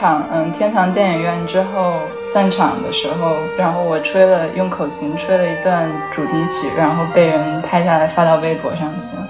[0.00, 9.28] 场嗯天堂电影院之后散场的时候，然后我吹了用口琴吹了一段主题曲，然后被人拍下来发到微博上去了。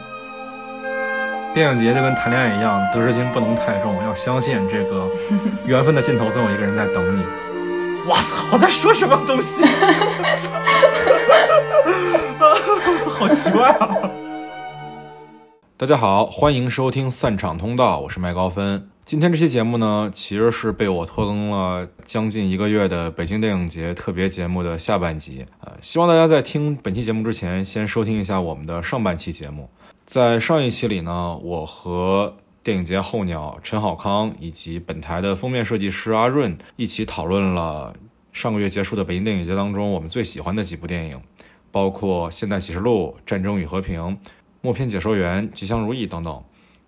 [1.52, 5.08] 电影节就跟谈恋爱一样，得失心不能太重，要相信这个
[5.66, 7.24] 缘分的尽头总有一个人在等你。
[8.06, 8.46] 我操！
[8.52, 9.64] 我在说什么东西？
[13.08, 13.88] 好奇怪啊！
[15.76, 18.88] 大家好，欢迎收听散场通道，我是麦高芬。
[19.10, 25.44] 今天这期节目呢，其实是被我拖更了将近一个月的北京电影节特别节目的下半集。
[25.58, 29.68] 呃，希望大家在听本期节目之前，先收听一下我们的上半期节目。
[30.06, 37.92] 在上一期里呢，我和电影节候鸟陈好康以及本台的封面设计师阿润一起讨论了
[38.32, 41.20] 上个月结束的北京电影节当中我们最喜欢的几部电影，
[41.72, 44.00] 包括《现代启示录》《战争与和平》
[44.60, 46.40] 《默片解说员》《吉祥如意》等等，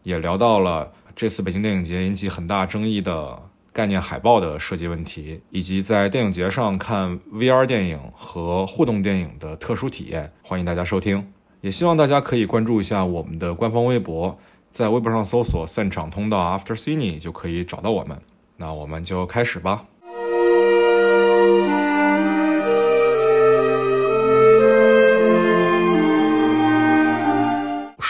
[0.05, 3.39] 也聊到了这次北京电影节引起很大争议的
[3.73, 10.33] 概念海报的设计问题，以及在电影节上看 VR 电影和互动电影的特殊体验。
[10.43, 14.39] 欢迎大家收听，也希望大家可以关注一下我们的官方微博。
[14.71, 18.19] 在微博上搜索“散场通道 After Cine” 就可以找到我们。
[18.57, 19.85] 那我们就开始吧。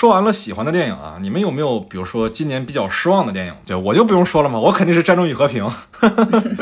[0.02, 3.54] 说完了喜欢的电影啊，你们有没有比如说今年比较失望的电影？
[3.64, 5.64] 就我就不用说了嘛，我肯定是《战争与和平》。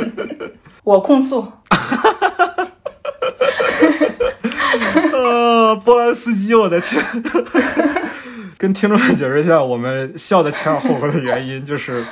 [0.84, 1.50] 我控诉。
[5.14, 7.02] 呃，波兰斯基，我的天！
[8.58, 12.04] 跟听众们解释一下，我们笑的前仰后合的原因，就是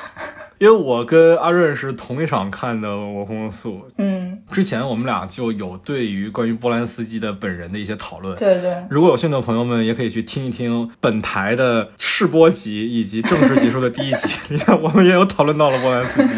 [0.59, 3.87] 因为我跟阿润是同一场看的《我红素》。
[3.99, 8.37] 嗯，之前我们俩就有对于关于波兰斯基的本人的一些讨论。
[8.37, 16.35] 对对，如果有兴趣的朋友们，也可以去听一听本台的试播集以及正式结束的第一集， 你看我们也有讨论到了波兰斯基。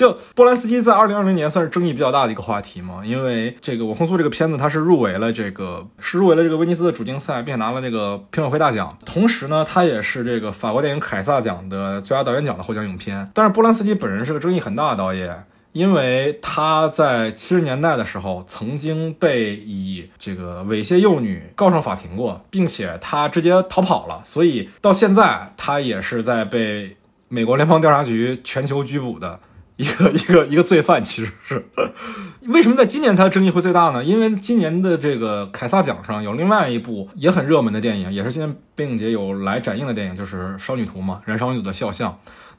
[0.00, 8.96] 就波兰斯基在二零二零年算是争议比较大的一个话题嘛，因为这个《我控诉》这个片子它是入围了这个是入围了这个威尼斯的主竞赛，并且拿了这个评委会大奖。
[9.04, 13.30] 同时呢，它也是这个法国电影凯撒奖的最佳导演奖的获奖影片。
[13.34, 26.96] 但是波兰斯基本人是个争议很大的导演，因为他在七十年代的时候曾经被以这个猥亵幼女告上法庭过，并且他直接逃跑了，所以到现在他也是在被
[27.28, 29.38] 美国联邦调查局全球拘捕的。
[29.80, 31.64] 一个一个一个罪犯，其实是
[32.42, 34.04] 为什么在今年他的争议会最大呢？
[34.04, 42.12] 因为今年的这个凯撒奖上有另外一部也很热门的电影，也是今年电影节有来展映的电影，就是《少女图》嘛，《燃烧女子的肖像》。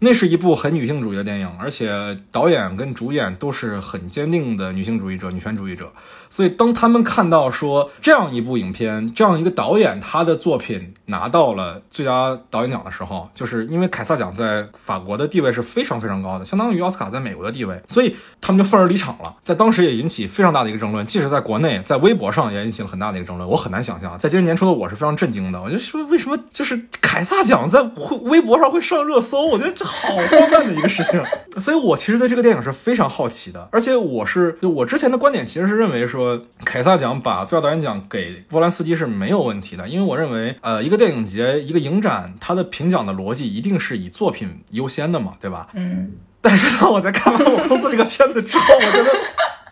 [0.03, 5.91] 那是一部很女性主义的电影，而且导演跟主演都是很坚定的女性主义者、女权主义者。
[6.27, 19.35] 所以当他们看到说这样一部影片、这样一个导演他的作品拿到了最佳导演奖的时候，就是因为凯撒奖在法国的地位是非常非常高的，相当于奥斯卡在美国的地位，所以他们就愤而离场了。
[19.43, 23.47] 在当时也引起非常大的一个争论，即使在国内，在微博上也引起了很大的一个争论。
[23.47, 25.61] 我很难想象，在今年年初的我是非常震惊的。
[25.61, 27.83] 我就说，为什么就是凯撒奖在
[28.23, 29.45] 微博上会上热搜？
[29.45, 29.85] 我觉得这。
[29.91, 31.23] 好荒诞的一个事情，
[31.61, 45.67] 所以我其实对这个电影是非常好奇的，而且我是就我之前的观点其实是认为说凯撒奖把最佳导演奖给波兰斯基是没有问题的，因为我认为呃一个电影节一个影展它的评奖的逻辑一定是以作品优先的嘛，对吧？
[45.73, 46.11] 嗯。
[46.43, 49.09] 但是当我在看完我公司这个片子之后，我觉得。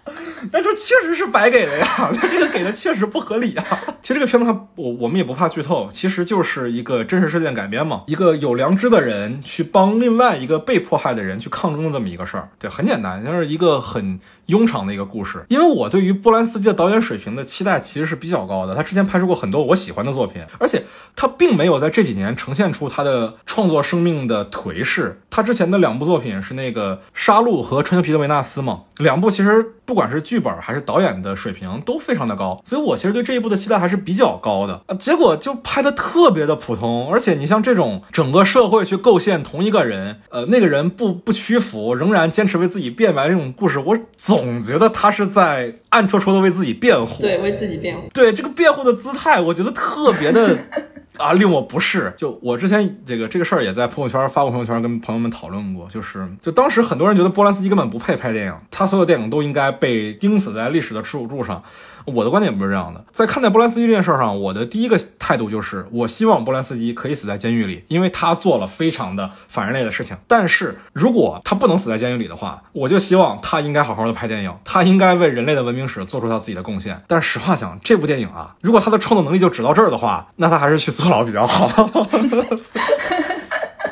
[0.51, 1.85] 但这确实是白给的呀，
[2.19, 3.65] 他这个给的确实不合理啊。
[4.01, 8.03] 其实这个片子，它我我们也不怕剧透，其实就是一个真实事件改编嘛。
[8.07, 14.19] 一个有良知的人去帮另外一个被迫害的人去抗争的这么一个事儿，对，很简单，就是一个很。
[14.49, 18.75] 庸常的一个故事，因为我对于波兰斯基的导演水平的期待其实是比较高的。
[18.75, 20.83] 他之前拍出过很多我喜欢的作品，而且
[21.15, 25.21] 他并没有在这几年呈现出他的创作生命的颓势。
[25.29, 34.95] 他之前的两部作品是那个《杀戮》和《春秋皮的维纳斯》嘛，两部其实不管是剧本还是导演的水平都非常的高，所以我其实对这一部的期待还是比较高的啊。
[34.95, 44.38] 结果就拍的特别的普通，而且你像这种整个社会去构陷同一个人，呃，那个人不不屈服，仍然坚持为自己辩白这种故事，我总。
[44.41, 48.07] 总觉得他是在暗戳戳的为自己辩护，对，为自己辩护。
[48.13, 50.57] 对这个辩护的姿态，我觉得特别的
[51.18, 52.13] 啊，令我不适。
[52.15, 55.88] 就我之前这个这个事儿，也在朋友圈发过朋友圈，跟朋友们讨论过。
[55.89, 61.62] 就是就当时很多人觉得波兰斯基根本不配拍电影，他所有电影都应该被钉死在历史的耻辱柱上。
[62.09, 70.17] 我的观点不是这样的，在看待波兰斯基这件事上，我的第一个态度就是，我希望波兰斯基可以死在监狱里，因为他做了非常的反人类的事情。
[70.27, 77.01] 但是如果他不能死在监狱里的话，我就希望他应该好好的拍电影，他应该为人类的文明史做出他自己的贡献。
[77.07, 81.89] 但实话讲，这部电影啊，如果他的创作能力就只到这儿的话，那他还是去坐牢比较好。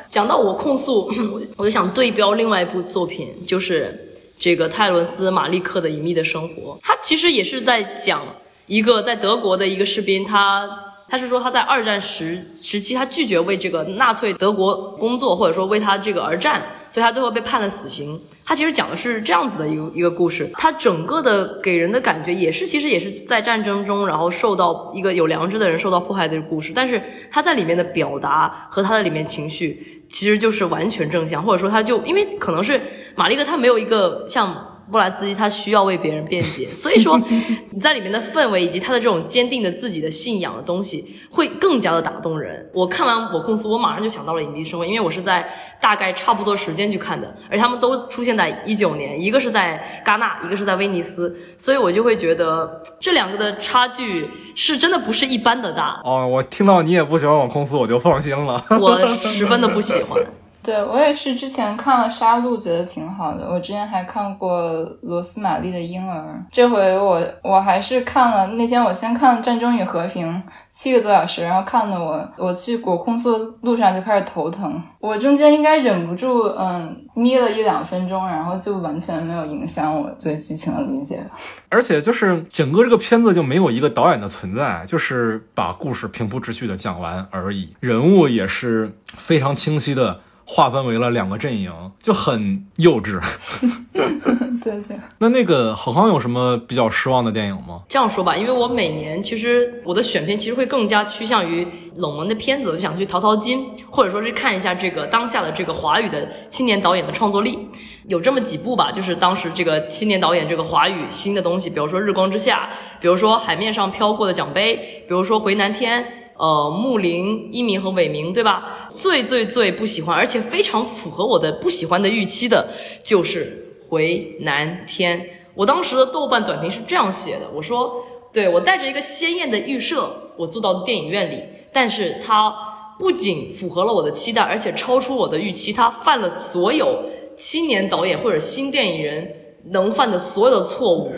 [0.07, 1.11] 讲到我控诉，
[1.57, 4.06] 我就想对标另外一部作品，就是
[4.39, 6.73] 这个泰伦斯·马利克的《隐秘的生活》。
[6.81, 8.21] 他其实也是在讲
[8.67, 10.69] 一个在德国的一个士兵，他
[11.09, 18.19] 他是说他在二战时时期，他拒绝为这个纳粹德国工作，或者说为他这个而战，所以他最后被判了死刑。
[18.45, 26.71] 他其实讲的是这样子的一个一个故事，他整个的给人的感觉也是，其实也是在战争中，然后受到一个有良知的人受到迫害的故事。
[26.73, 32.81] 但是他在里面的表达和他的里面情绪，其实就是完全正向，或者说他就因为可能是
[33.15, 34.73] 马利克他没有一个像。
[34.89, 37.19] 波兰斯基他需要为别人辩解，所以说
[37.71, 42.69] 你在里面的氛围以及他的这种坚定的自己的信仰的东西，会更加的打动人。
[42.73, 45.47] 我看完我控诉，我马上就想到了《隐秘生活》，因为我是在
[45.81, 56.01] 大概差不多时间去看的，而他们都出现在一九年，一个是在戛纳，一个是在威尼斯，所以我就会觉得这两个的差距是真的不是一般的大。
[56.03, 58.63] 哦，我听到你也不喜欢我控诉，我就放心了。
[58.79, 60.21] 我十分的不喜欢。
[60.67, 63.49] 对我也是，之前看了《杀戮》，觉得挺好的。
[63.49, 68.45] 我之前还看过罗斯玛丽的婴儿，这回我我还是看了。
[68.55, 70.27] 那天我先看了《战争与和平》，
[70.67, 74.83] 七个多小时，然后看的我我去国控诉路上就开始头疼。
[74.99, 81.25] 我中间应该忍不住嗯眯了一两分钟，然后就完全没有影响我对剧情的理解。
[81.69, 90.19] 而且就是整个这个片子就没有一个导演的存在，就是把故事平铺直叙的讲完而已，人物也是非常清晰的。
[90.49, 91.69] 划分为了两个阵营，
[92.01, 93.21] 就很幼稚。
[94.63, 94.97] 对对。
[95.19, 97.81] 那那个郝康有什么比较失望的电影吗？
[97.89, 101.67] 这样说吧，因为我每年其实我的选片其实会更加趋向于
[101.97, 107.59] 冷门的片子，我就想去淘淘金，或者说是看一下这个当下的这个华语的青年导演的创作力。
[108.07, 112.69] 有这么几部吧，就是当时这个青年导演这个华语新的东西，比如说《日光之下》，
[113.01, 114.75] 比如说《海面上飘过的奖杯》，
[115.07, 116.03] 比如说《回南天》。
[116.37, 118.87] 呃，木林、一鸣和伟明，对吧？
[118.89, 122.67] 最最最不喜欢，而且非常符合我的不喜欢的预期的，
[123.03, 125.19] 就是《回南天》。
[125.55, 131.43] 我当时的豆瓣短评是这样写的：我说，对我带着一个鲜艳的预设，我坐到电影院里，
[131.73, 132.53] 但是它
[132.99, 135.73] 不仅符合了我的期待，而且超出我的预期。
[135.73, 137.03] 它犯了所有
[137.35, 139.33] 青年导演或者新电影人
[139.71, 141.11] 能犯的所有的错误。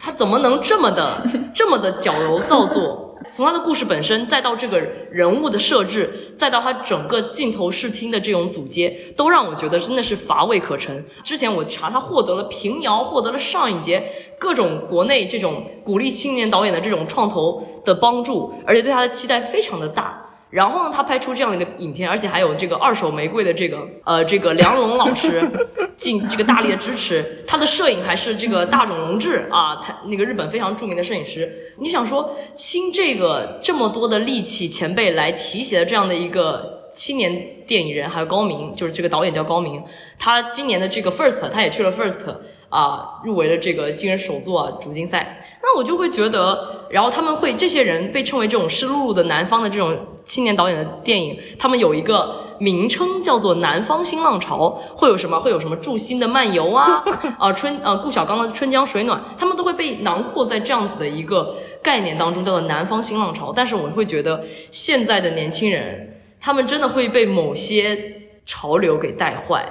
[0.00, 1.24] 他怎么能这么的、
[1.54, 3.07] 这么的矫揉造作？
[3.30, 4.78] 从他的故事本身，再到这个
[5.10, 11.04] 人物的设置，再到他整个镜头视听的这种组接，都让我觉得真的是乏味可陈。
[11.22, 14.02] 之前我查他获得了平遥，获得了上影节
[14.38, 20.24] 各种国内这种鼓励青年导演的这种创投的帮助，而且对他的期待非常的大。
[20.50, 25.42] 然后呢，他拍出这样一个影片，而且还有这个二手玫瑰的这个呃这个梁龙老师
[25.94, 31.52] 进这个大力的支持，他的摄影还是这个大冢龙志啊，他那个日本非常著名的摄影师。
[31.78, 39.82] 你想说倾这个这么多的力气前辈来提携的这样的一个青年电影人，还有高明，就是这个导演叫高明，
[40.18, 42.34] 他今年的这个 first 他也去了 first。
[42.70, 55.40] 啊，入围了这个新人首作主竞赛，那我就会觉得，然后他们会这些人被称为这种湿漉漉的南方的这种青年导演的电影，他们有一个名称叫做南方新浪潮，会有什么？
[55.40, 57.02] 会有什么祝新的漫游啊，
[57.38, 63.50] 啊春呃顾晓刚的春江水暖，他们都会被囊括在这样子的一个概念当中，叫做南方新浪潮。
[63.50, 69.64] 但是我会觉得现在的年轻人，他们真的会被某些潮流给带坏。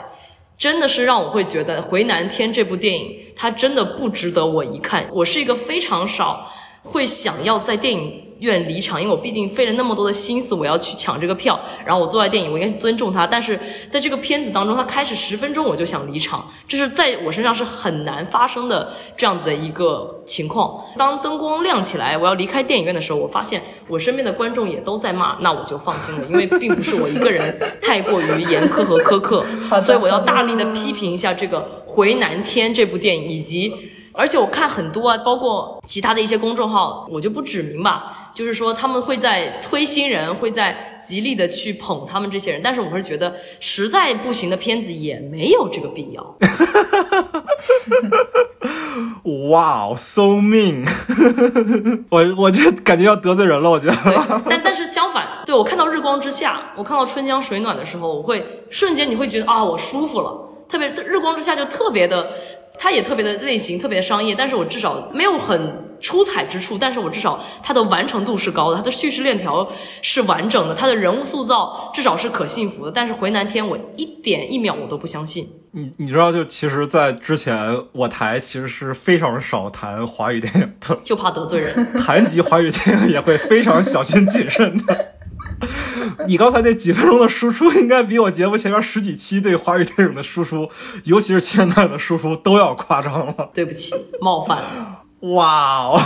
[0.57, 5.07] 真的是让我会觉得《回南天》这部电影，它真的不值得我一看。
[5.13, 8.26] 我是一个非常少会想要在电影。
[8.39, 13.25] 愿离场，因为我毕竟费了那么多的心思，我要去抢这个票，然后我坐在电影，我应该去尊重他。
[13.25, 20.83] 但是在这个片子当中，他开始十分钟我就想离场，这是在我身上是很难发生的这样子的一个情况。
[20.97, 29.45] 当灯光亮起来，我要离开电影院的时候，我发现我身边的观众也都在骂，那我就放心了，因为并不是我一个人太过于严苛和苛刻，
[29.81, 33.73] 所以我要大力的批评一下这个《回南天》这部电影，以及。
[34.17, 38.31] 而且我看很多啊，包括其他的一些公众号，我就不指名吧。
[38.33, 42.61] 就是说他们会在推新人，会在极力的去捧他们这些人。
[42.63, 46.35] 但是我是觉得实在不行的片子也没有这个必要。
[49.49, 50.87] 哇，so mean！
[52.09, 54.41] 我我就感觉要得罪人了，我觉得。
[54.49, 60.43] 但但是相反，对我看到日光之下，我看到春江水暖的时候，我会瞬间你会觉得啊，我舒服了。
[60.67, 62.29] 特别日光之下就特别的。
[62.77, 69.67] 它也特别的类型，特别的商业，但是我至少没有很出彩之处，但是我至少它的完成度是高的，它的叙事链条
[70.01, 72.91] 是完整的，它的人物塑造至少是可信服的。
[72.91, 75.49] 但是回南天，我一点一秒我都不相信。
[75.71, 77.57] 你你知道，就其实，在之前
[77.91, 81.85] 我台其实是非常少谈华语电影的， 就怕得罪人。
[81.99, 85.16] 谈及华语电影也会非常小心谨慎的。
[86.27, 90.69] 你刚才那几分钟的输出，应该比我节目前面十几期对华语电影的输出，
[91.03, 93.49] 尤其是七十年代的输出都要夸张了。
[93.53, 95.03] 对不起，冒犯了。
[95.21, 95.99] 哇哦！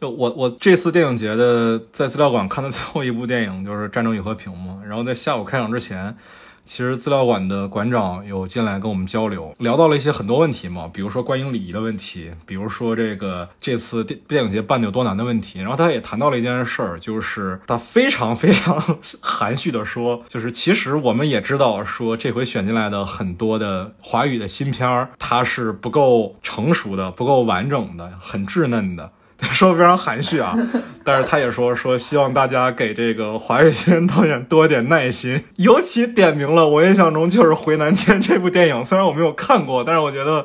[0.00, 6.16] 我我这次电影节的在资料馆看的最后一部电影就是《战争与和平》嘛，然后在下午开场之前。
[6.64, 15.58] 其实资料馆的馆长有进来跟我们交流，聊到了一些很多问题嘛，比如说观影礼仪的问题，比如说这个这次电电影节办的有多难的问题。
[15.58, 18.80] 然后他也谈到了一件事儿，就是他非常非常
[19.20, 29.10] 含蓄的说，就是其实我们也知道，说这回选进来的很多的华语的新片儿，它是不够成熟的，不够完整的，很稚嫩的。
[29.52, 30.56] 说的非常含蓄啊，
[31.04, 40.44] 但是他也说说希望大家给这个华语新导演多一点耐心，尤其点名了我印象中就是《回南天》这部电影，虽然我没有看过，但是我觉得。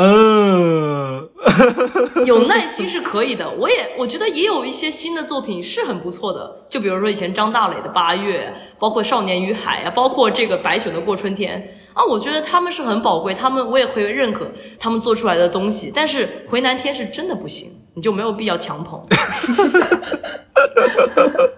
[0.00, 1.28] 嗯，
[2.24, 3.50] 有耐心是可以的。
[3.50, 11.60] 我也我觉得也有一些新的作品是很不错的，就比如说以前张大磊的《八月》，包括《少年与海》啊，包括这个白雪的《过春天》
[12.00, 15.90] 啊，我觉得他们是很宝贵，他们我也会认可他们做出来的东西。
[15.92, 19.02] 但是《回南天》是真的不行，你就没有必要强捧。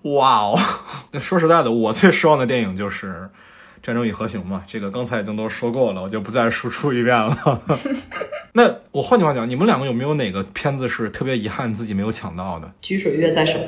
[0.16, 0.58] 哇哦，
[1.20, 3.28] 说实在的，我最失望的电影就是。
[3.82, 7.34] 战争与和平嘛，这个刚才已经都说过了，我就不再输出一遍了。
[8.52, 12.70] 那我换句话讲，你们两个有没有哪个片子是特别遗憾自己没有抢到的？
[12.82, 13.58] 举水月在手，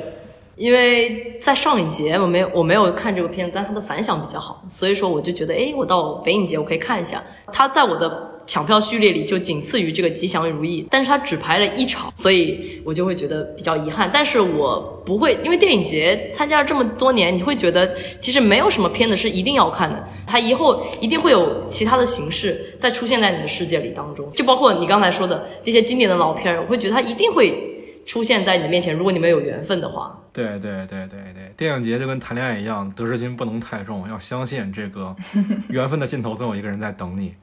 [0.55, 7.19] 因为在上影节我没有我没有看这个片子，但它的反响比较好，所以说我就觉得，哎，我到北影节我可以看一下。
[7.51, 8.32] 它在我的。
[8.45, 14.09] 抢票序列里就仅次于这个吉祥如意，但是它只排了一场，所以我就会觉得比较遗憾。
[14.13, 27.57] 但是我不会，因为电影节参加了这么多年，你会觉得其实没有什么片子是一定要看的，它以后一定会有其他的形式再出现在你的世界里当中，就包括你刚才说的那些经典的老片儿，我会觉得它一定会
[28.05, 30.19] 出现在你的面前，如果你们有缘分的话。
[30.33, 35.15] 对对对对对，电影节就跟谈恋爱一样，得失心不能太重，要相信这个
[35.69, 37.33] 缘分的尽头总有一个人在等你。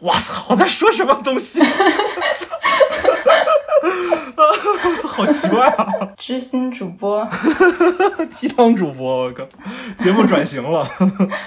[0.00, 0.46] 我操！
[0.50, 1.62] 我在说什么东西？
[5.06, 5.86] 好奇怪啊！
[6.18, 7.26] 知心主播，
[8.28, 9.44] 鸡汤主播，我靠！
[9.96, 10.86] 节目转型了。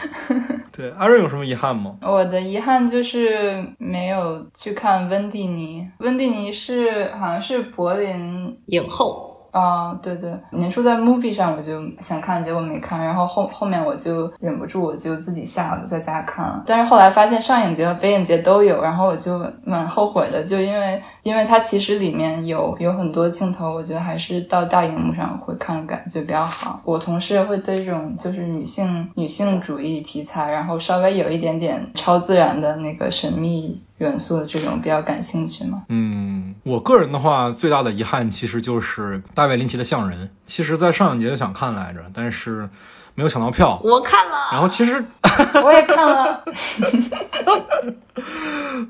[0.75, 1.96] 对，阿瑞有什么遗憾吗？
[2.01, 5.86] 我的遗憾就是没有去看温蒂尼。
[6.00, 9.38] 温蒂尼是好像是柏林影后。
[9.51, 16.62] 啊，对对，年初在 Movie 上我就想看，结果没看，然后后后面我就忍不住，我就自己下了，在家看。
[16.65, 26.79] 但是后来发现上影节和北影节都有，然后我就蛮后悔的，就因为因为它其实里面有有很多镜头，我觉得还是到大荧幕上会看感觉比较好。
[26.84, 33.82] 我同事会对这种就是女性女性主义题材，然后稍微有一点点超自然的那个神秘。
[34.00, 35.84] 元素的这种比较感兴趣吗？
[35.88, 40.25] 嗯，我个人的话，最大的遗憾其实就是大卫林奇的《象人》。
[40.46, 42.68] 其实，在上一节就想看来着，但是。
[43.16, 44.50] 没有抢到票，我看了。
[44.51, 45.04] 然后其实
[45.63, 46.44] 我也看了。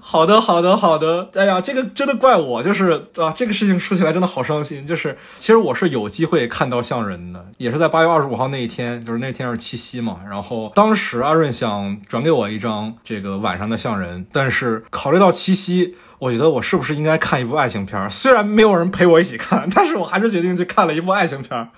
[0.01, 1.29] 好的，好的，好的。
[1.35, 4.85] 哎呀，这个真的怪我，就是啊，这个事情说起来真的好伤心。
[4.85, 10.17] 就是其实我是有机会看到《像人》的，也是在八月二十五号那一天，就是那天是七夕嘛。
[10.27, 15.95] 然后当时阿润想转给我一张这个晚上的《像人》，但是考虑到七夕。
[16.19, 18.09] 我觉得我是不是应该看一部爱情片？
[18.09, 21.69] 虽然没有人陪我一起看，但是我还是决定去看了一部爱情片。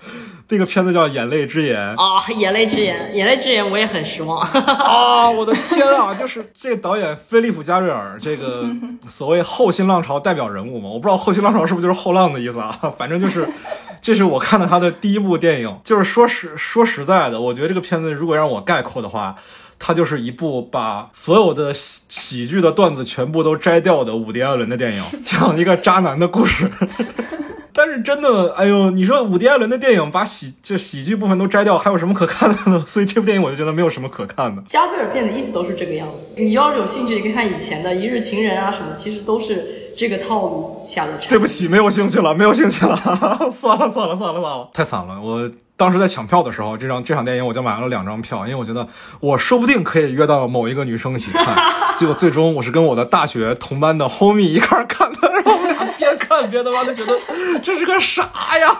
[0.48, 5.30] 那个片子叫《眼泪之眼》啊，《眼泪之眼》，《眼泪之眼》，我也很失望 啊！
[5.30, 8.66] 我的天啊，就是这个导演菲利普·加瑞尔，这个
[9.08, 10.90] 所谓后新浪潮代表人物嘛？
[10.90, 12.76] 我不知道后新浪潮是不是就是后浪的意思啊？
[12.98, 13.48] 反正就是，
[14.02, 15.78] 这是我看了他的第一部电影。
[15.84, 19.36] 就是说实说实在的，我觉得这个片子如果让我概括的话。
[19.84, 26.70] 它就是一部把所有的喜喜剧的段子全部都摘掉的伍迪·艾伦的电影， 讲一个渣男的故事。
[27.74, 32.84] 但是真的，哎呦，你说伍迪·艾伦的电影把喜就喜剧部分都摘掉，还有什么可看的呢？
[32.86, 34.62] 所以这部电影我就觉得没有什么可看的。
[34.68, 36.40] 加菲尔片子一直都是这个样子。
[36.40, 41.12] 你要是有兴趣，你可以看以前的《一日情人》啊什么，其实都是这个套路下的。
[41.28, 42.96] 对不起，没有兴趣了，没有兴趣了。
[43.50, 45.50] 算了算了算了算了，太惨了，我。
[45.82, 48.86] 当时在抢票的时候，这张这场电影我就买了两张票，因为我觉得
[49.18, 51.56] 我说不定可以约到某一个女生一起看。
[51.96, 57.18] 结果最终我是跟我的大学同班的 homie 一块看的，然后我俩边看边他妈的觉得
[57.60, 58.22] 这是个啥
[58.56, 58.72] 呀？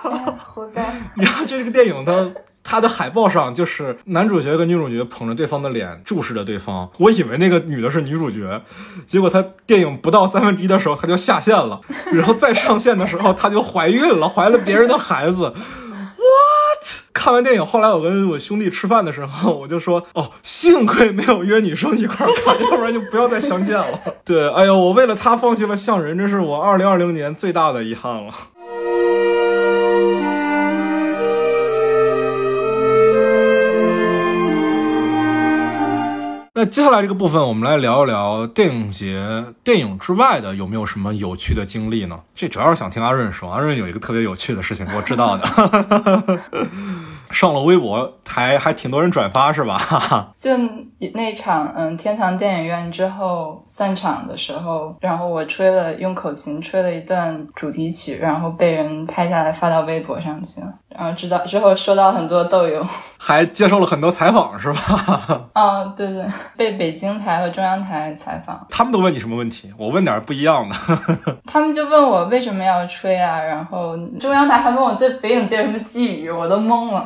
[0.44, 0.94] 活该！
[1.16, 2.30] 你看这个电影，它
[2.62, 8.62] 它的海报上就是男主角跟女主角捧着对方的脸注视着对方，我以为那个女的是女主角，
[9.08, 11.80] 结果他电影不到三分之一的时候他就下线了，
[12.12, 15.52] 然后再上线的时候他就怀孕了，怀了别人的孩子。
[17.12, 23.86] 看完电影，后来我跟我兄弟吃饭的时候，我就说：“哦，幸亏没有约女生一块儿看， 要不然就不要再相见了。”
[24.24, 28.32] 对，哎呦，我为了他放弃了《像人》，这是我二零二零年最大的遗憾了。
[36.62, 42.16] 那接下来这个部分，我们来聊一聊电影节电影之外的有没有什么有趣的经历呢？
[42.36, 45.44] 这主要是想听阿润说，阿润有一个特别有趣的事情，我知道的。
[47.32, 50.30] 上了微博，还还挺多人转发，是吧？
[50.36, 50.50] 就
[51.14, 60.74] 那场，嗯，天堂电影院之后散场的时候，然后我吹了用口琴吹了一段主题曲，然后被人拍下来发到微博上去了。
[60.96, 62.84] 然后知道之后收到很多豆友，
[63.18, 65.48] 还接受了很多采访，是吧？
[65.54, 66.24] 哦，对对，
[66.56, 69.72] 被北京台和中央台采访，他们都问你什么问题？
[69.76, 70.76] 我问点不一样的。
[71.46, 73.40] 他们就问我为什么要吹啊？
[73.42, 77.04] 然后中央台还问我对北影界有什么寄语，我都懵了。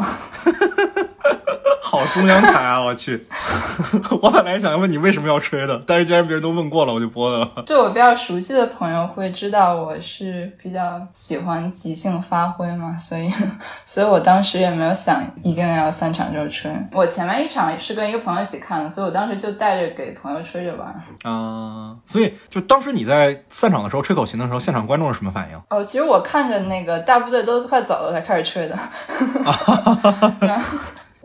[1.83, 2.83] 好中央台啊！
[2.83, 3.26] 我去，
[4.21, 7.49] 我本来想问你为什么要吹的，但是既然别人都问过了，我就播了。
[7.64, 13.30] 对我比较熟悉的朋友会知道我是比较喜欢即兴发挥嘛，所以，
[13.85, 16.73] 所以我当时也没有想一定要散场就吹。
[16.92, 20.88] 我前面一场是跟一个朋友一起看的，所以我当时就带着给朋友吹着玩。
[21.23, 25.62] 啊，所以就当时你在散场的时候吹口琴的时候，现场观众是什么反应？
[25.71, 28.76] 哦，其实我看着那个大部队都快走了才开始吹的。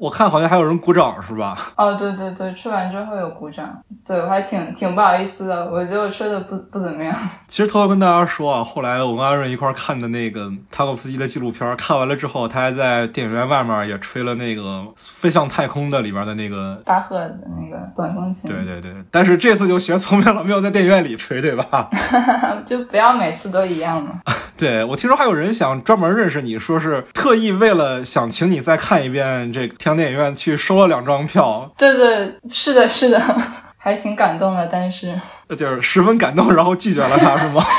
[0.01, 1.55] 我看好像还有人鼓掌是吧？
[1.77, 3.71] 哦，对对对，吃完之后有鼓掌，
[4.03, 7.15] 对我还挺挺不好意思的，我觉得我吹的不不怎么样。
[7.47, 14.61] 其实偷偷跟大家说啊，后来我跟阿润一块看的那个塔可夫斯基的纪录片，看完了之后，他还在电影院外面也吹了那个
[14.97, 18.49] 《飞向太空》的里面的那个巴赫的那个管风琴。
[18.49, 21.87] 对对对，但是这次就学聪明了，没有在电影院里吹，对吧？
[22.65, 24.19] 就不要每次都一样嘛。
[24.57, 29.75] 对我听说还有人想专门认识你，说是特意为了想请你再看一遍这个。
[29.95, 33.19] 电影院去收了两张票， 对对，是的，是的，
[33.77, 35.13] 还挺感动的，但是
[35.57, 37.63] 就是十分感动，然后拒绝了他，是吗？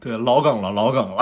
[0.00, 1.16] 对，老梗了，老梗了。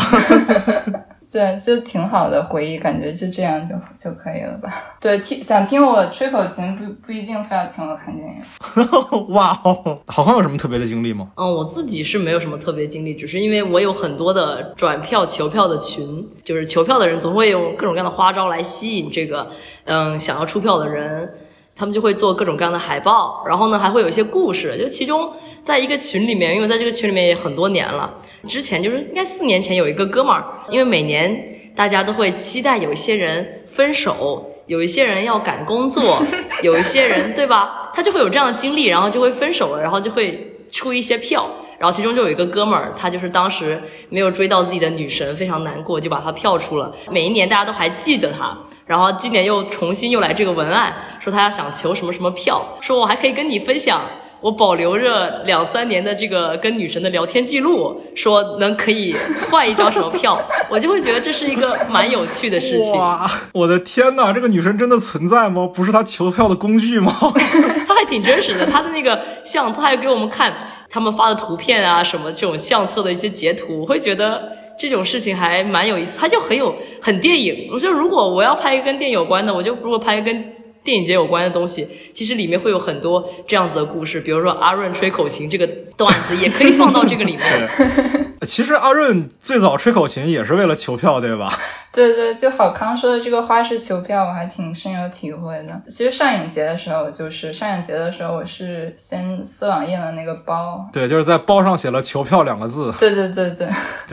[1.31, 4.73] 对，就挺好的回忆，感觉就这样就就可以了吧？
[5.01, 9.29] 对，听想听我吹口琴，不不一定非要请我看电影。
[9.35, 11.29] 哇哦，好像有什么特别的经历吗？
[11.37, 19.51] 嗯，我自己是没有什么特别经历，只是因为我有很多的转票求票的群，就是求票的人总会用各种各样的花招来吸引这个
[19.85, 21.35] 嗯想要出票的人。
[21.79, 24.79] 他们就会做各种各样的海报，然后呢，还会有一些故事。
[24.79, 25.31] 就其中
[25.62, 28.15] 在一个群里面，因为在这个群里面也很多年了，
[28.49, 31.39] 之前就是应该四年前有一个哥们儿，因为每年
[31.77, 36.23] 大家都会期待有一些人分手，有一些人要赶工作，
[36.62, 37.93] 有一些人对吧？
[37.95, 41.47] 他就会有这样的经历，然后就会分手了，然后就会出一些票。
[41.79, 46.91] 然后其中就有一个哥们儿，他就是当时没有追到自己的女神，非常难过，就把他票出了。
[47.11, 54.01] 每一年大家都还记得他，然后今年又重新又来这个文案，说他要想求什么什么票，说我还可以跟你分享，
[54.41, 59.15] 我保留着两三年的这个跟女神的聊天记录，说能可以
[59.51, 62.97] 换一张什么票， 我就会觉得这是一个蛮有趣的事情。
[62.97, 65.69] 哇，我的天哪，这个女神真的存在吗？
[65.75, 67.15] 不是他求票的工具吗？
[67.87, 70.55] 他还挺真实的，他的那个相册还给我们看。
[70.96, 77.68] 他们发的图片啊，什么这种相册的一些截图，我会觉得这种事情还蛮有意思，它就很有很电影。
[77.70, 85.66] 我觉得如果我要拍一个跟电影有关的，我就如果拍一个跟电影节有关的东西，其实里面会有很多这样子的故事，比如说阿润吹口琴这个
[85.98, 87.68] 段子也可以放到这个里面。
[88.42, 91.53] 其实阿润最早吹口琴也是为了求票，对吧？
[91.92, 95.83] 对对，就好康说的这个花式求票，我还挺深有体会的。
[95.87, 102.92] 其实上影节的时候，就是上影节的时候，我是先撕网印了那个包，对，就是在包上写了“求票”两个字。
[103.01, 103.66] 对对对对，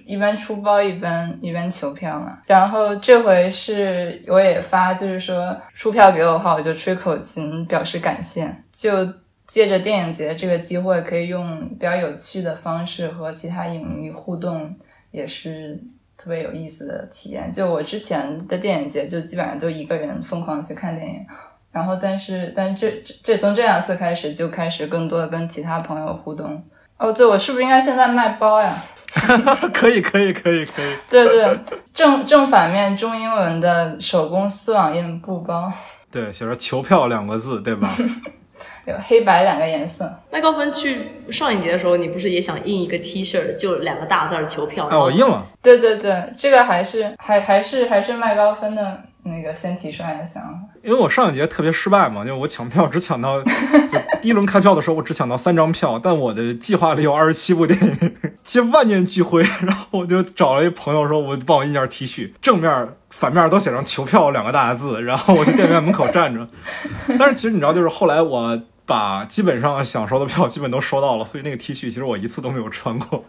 [0.05, 2.37] 一边出包一边一边求票嘛。
[2.45, 8.49] 然后这回是我也发，就是说出票给我的话，我就吹口琴表示感谢。
[8.71, 9.05] 就
[9.47, 14.75] 借着电影节这个机会，可以用比较有趣的方式和其他影迷互动，
[15.11, 15.83] 也是。
[16.15, 21.25] 特别有意思的体验，就我之前的电影节就基本上就一个人疯狂去看电影，
[21.71, 26.63] 然后但是 但这这从这两次开始就开始更多的跟其他朋友互动。
[26.97, 28.81] 哦，对，我是不是应该现在卖包呀？
[29.73, 30.95] 可以可以可以可以。
[31.09, 31.59] 对对，
[31.93, 35.69] 正正反面中英文的手工丝网印布包。
[36.11, 37.89] 对，写着“求票”两个字，对吧？
[38.85, 40.11] 有黑白两个颜色。
[40.31, 44.87] 麦高芬去上一节的时候，你不是也想印一个 T 恤，就两个大字儿“求票”？
[44.91, 45.45] 哎，我印了。
[45.61, 50.59] 对对对，这个还是还还是还是麦高芬的那个先提出来的想法。
[50.83, 53.41] 因为我上一节特别失败嘛，因为我抢票只抢到
[54.21, 59.41] 第一轮开票的时候，我只抢到三张票，但我的计划里有二十七部电影，接万念俱灰。
[59.65, 66.45] 然后我就找了一朋友说，我帮我印件 T 恤，正面反面都写上“求票”两个大字，然后我去电影院门口站着。
[67.17, 68.61] 但是其实你知道，就是后来我。
[68.85, 73.23] 把基本上想收的票基本都收到了，所以那个 T 恤其实我一次都没有穿过。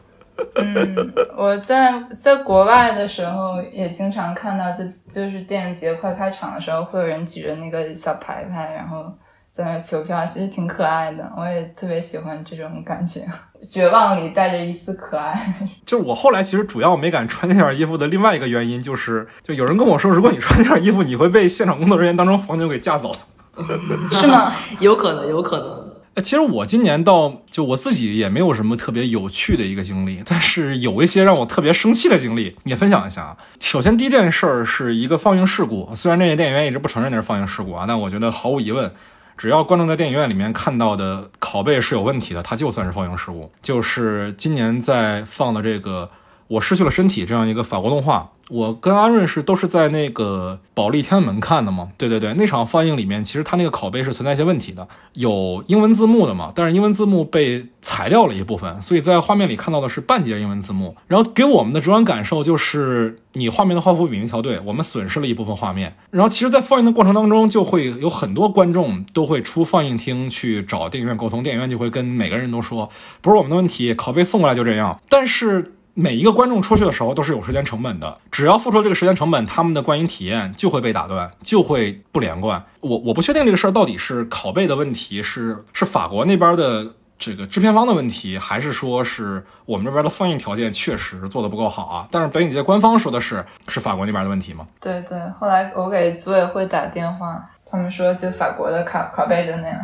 [0.57, 9.05] 嗯，我在在国外的时候也经常看到，就就是电影节快开场的时候，会有人举着那个小牌牌，然后
[9.55, 11.33] 在那求票，其实挺可爱的。
[11.37, 13.21] 我也特别喜欢这种感觉，
[13.65, 15.33] 绝望里带着一丝可爱。
[15.87, 23.15] 就是我后来其实主要没敢穿那件衣服的另外一个原因，就是就有人跟我说，如果你穿那件衣服，你会被现场工作人员当成黄牛给架走。
[24.11, 24.53] 是吗？
[24.81, 25.89] 有可能，有可能。
[26.15, 33.37] 呃，其实我今年倒就我自己也没有什么特别有趣的一个经历，但是有一些让我特别生气的经历，也分享一下啊。
[33.61, 38.93] 首先第一件事儿是一个放映事故，虽然那些电影院一直不承认那是放映事故啊，但我觉得毫无疑问，
[39.37, 43.51] 只要观众在电影院里面看到的拷贝是有问题的，它就算是放映失误。
[43.63, 46.07] 就是今年在放的这个
[46.49, 48.31] 《我失去了身体》这样一个法国动画。
[48.51, 51.89] 我跟阿润是都是在那个保利天安门看的嘛？
[51.97, 60.95] 对对对，那场放映里面，其实它那个拷贝是存在一些问题的，有英文字幕的嘛，但是英文字幕被裁掉了一部分，所以在画面里看到的是半截英文字幕。
[61.07, 65.97] 然后给我们的直观感受就是，你画面的画幅比例调对，我们损失了一部分画面。
[66.11, 72.91] 然后其实，在放映的过程当中，就会有很多观众都会出放映厅去找电影院沟通，电影院就会跟每个人都说，
[73.23, 75.01] 不是我们的问题，拷贝送过来就这样。
[75.09, 75.73] 但是。
[75.97, 82.65] 每一个观众出去的时候都是有时间成本的，只要付出这个时间成本，他们的观影体验就会被打断，就会不连贯。
[82.81, 86.85] 我我不确定这个事儿到底是拷贝的问题，是是法国那边的
[87.17, 92.09] 这个制片方的问题，还是说是我们这边的放映条件确实做的不够好啊？
[92.11, 94.67] 但是北影节官方说的是是法国那边的问题吗？
[94.81, 99.79] 对对，后来我给组委会打电话，他们说就法国的拷拷贝就那样。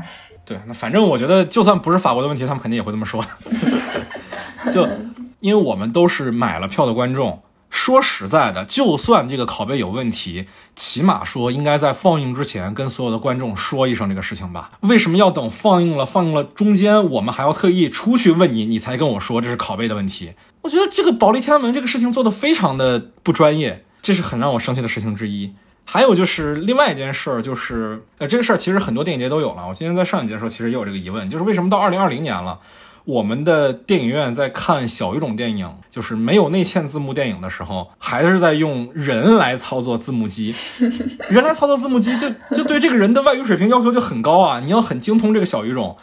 [0.44, 3.24] 对，那反正我觉得就算不是法国的问题，他们肯定也会这么说。
[4.74, 4.88] 就。
[5.40, 14.72] 因为我们都是买了票的观众，说实在的，就算这个拷贝有问题，起码说应该在放映之前跟所有的观众说一声这个事情吧。
[14.80, 16.04] 为什么要等放映了？
[16.04, 20.32] 放映了中间我们还要特意出去问你，你才跟我说这是拷贝的问题？
[20.62, 25.54] 我觉得这个保利天安门这个事情做的非常的不专业，这是很让我生气的事情之一。
[25.84, 29.66] 还有就是另外一件事儿，就是呃这个事儿其实很多电影节都有了。
[29.66, 32.60] 我今天在上一节的时候其实也有这个疑问，就是为什么到二零二零年了？
[33.04, 40.54] 我们的电影院在看小语种电影，就是没有内嵌字幕电影的时候，还是在用人来操作字幕机。
[41.30, 44.60] 人来操作字幕机，就就对这个人的外语水平要求就很高啊！
[44.60, 45.96] 你要很精通这个小语种，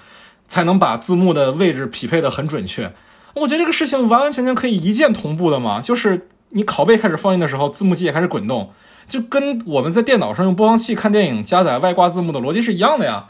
[0.48, 2.92] 才能把字幕的位置匹配的很准确。
[3.36, 8.72] 我觉得这个事情完完全全可以一键同步的嘛，就是你拷贝开始放映的时候，字幕机也开始滚动，
[9.08, 13.28] 就跟我们在电脑上用播放器看电影加载外挂字幕的逻辑是一样的呀。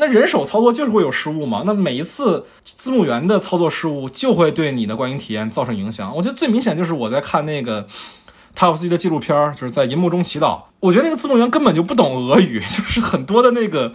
[0.00, 1.64] 那人手操作就是会有失误嘛？
[1.66, 6.14] 那每一次字幕员的操作失误就会对你的观影体验造成影响。
[6.16, 7.86] 我觉得最明显就是我在看那个
[8.54, 10.62] 塔夫斯基的纪录片，就是在银幕中祈祷。
[10.80, 13.92] 我觉得那个字幕员根本就不懂俄语， 就是很多的那个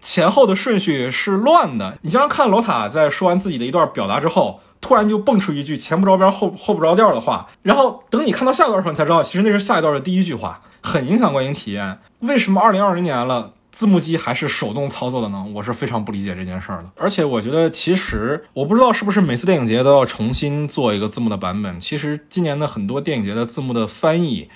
[0.00, 1.96] 前后的顺序是乱的。
[2.02, 12.00] 你经常看罗塔在说完自己的一段表达之后，突然就蹦出一句前不着边后后不着调的话，然后等你看到下一段时候，你才知道其实那是下一段的第一句话，很影响观影体验。
[12.18, 13.52] 为什么二零二零年了？
[13.76, 15.44] 字幕机还是手动操作的呢？
[15.54, 16.88] 我是非常不理解这件事儿的。
[16.96, 21.78] 而且我觉得，其实我不知道是不是每次电影节都要重新做一个字幕的版本。
[21.78, 24.48] 其实今年的很多电影节的字幕的翻译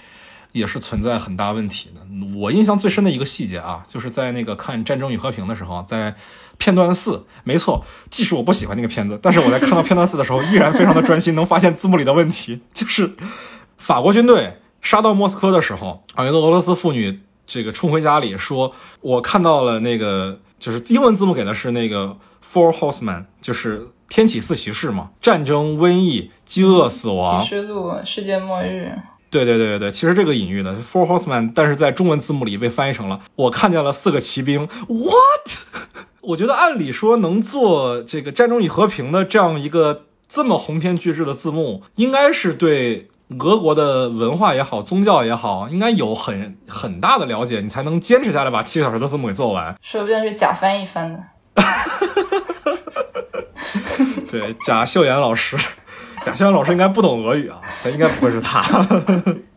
[0.52, 2.00] 也是存在很大问题的。
[2.38, 6.14] 我印象最深的一个细节啊，就是在那个看《战争与和平》的时候，在
[6.56, 12.62] 片段四，没错，即使我不喜欢那个片子，但是我在看到片段四的时候，依然非常的专心，能发现字幕里的问题。
[12.72, 13.14] 就是
[13.76, 17.20] 法国军队杀到莫斯科的时候，啊，一个俄罗斯妇女。
[17.50, 28.96] 这个冲回家里说，我看到了那个，就是英文字幕给的是那个 Four Horsemen，就是天启四骑士嘛，战争、瘟疫、饥饿、死亡、启示录、世界末日。
[29.30, 34.68] 对对对对对，其实这个隐喻呢 Four Horsemen，但是在中文字幕里被翻译成了我看见了四个骑兵。
[34.86, 35.50] What？
[36.22, 43.08] 我觉得按理说能做这个《战争与和平》的这样一个这么鸿篇巨制的字幕，应该是对。
[43.38, 49.76] 俄国的文化也好，宗教也好，应该有很很大的了解，你才能坚持下来把七个小时的字幕给做完。
[49.80, 51.22] 说不定是假翻译翻的。
[54.30, 55.56] 对，贾秀妍老师，
[56.22, 58.62] 贾秀妍老师应该不懂俄语啊，应该不会是他。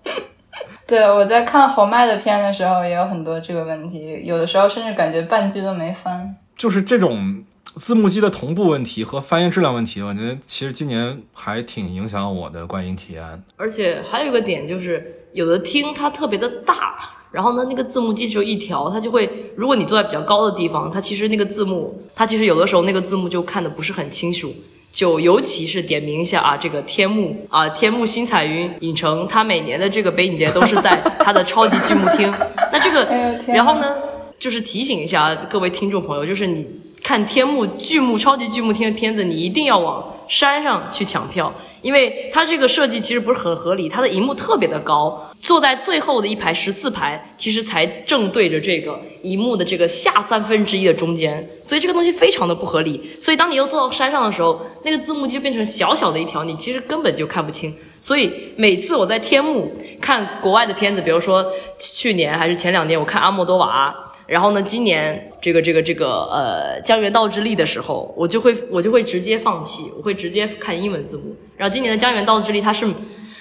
[0.86, 6.36] 对，我在看侯麦的片的时候，也有很多这个问题，有的时候甚至感觉半句都没翻。
[6.55, 7.43] 就是这种。
[7.75, 13.43] 字幕机的同步问题和翻译质量问题，我觉得其实今年还挺影响我的观影体验。
[13.57, 16.95] 而且还有一个点就是，有的厅它特别的大，
[17.31, 24.53] 然后呢，那个字幕机只有一条，它就会，如果你坐在比较高的地方，它其实那个字幕，它其实有的时候那个字幕就看的不是很清楚。
[24.91, 32.31] 就尤其是点名一下啊，这个天幕啊， 天幕新彩云影城，它每年的这个北影节都是在它的超级剧目厅。
[32.71, 33.03] 那这个，
[33.47, 33.95] 然后呢，
[34.38, 36.69] 就是提醒一下各位听众朋友，就是你。
[37.04, 53.12] 看天幕巨幕超级巨幕厅的片子，你一定要往山上去抢票，因为它这个设计其实不是很合理，它的荧幕特别的高，坐在最后的一排十四排，其实才正对着这个荧幕的这个下三分之一的中间，所以这个东西非常的不合理。
[53.20, 57.76] 所以当你又坐到山上的时候，那个字幕就变成小小的一条，你其实根本就看不清。
[58.00, 61.46] 所以每次我在天幕看国外的片子，比如说
[61.78, 63.94] 去年还是前两年，我看阿莫多瓦。
[64.25, 71.36] 然后呢，今年这个这个这个呃《江原道之力》的时候，我就会我就会直接放弃，我会直接看英文字幕。
[71.57, 72.89] 然后今年的《江原道之力》，它是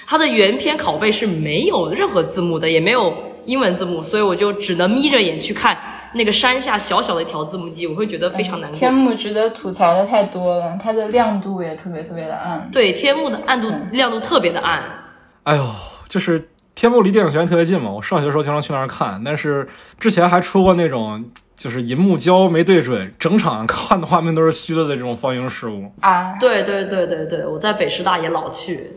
[0.07, 3.15] 它的原片拷贝是没有任何字幕的，也没有
[3.45, 5.79] 英文字幕，所以我就只能眯着眼去看
[6.15, 8.77] 那个山下小小的一条字幕机，我会觉得非常难过。
[8.81, 12.69] 天幕值得吐槽的太多了，它的亮度也特别特别的暗。
[12.73, 14.83] 对，天幕的暗度亮度特别的暗。
[15.45, 15.65] 哎呦，
[16.09, 16.49] 就是。
[16.83, 19.23] 天幕离电影学院特别近嘛，我上学的时候经常去那儿看。
[19.25, 19.69] 但是
[20.01, 21.25] 之前还出过那种，
[21.57, 26.37] 就是银幕胶没对准，整场看的画面都是虚的的这种放映失误啊！
[26.41, 28.97] 对对对对对，我在北师大也老去。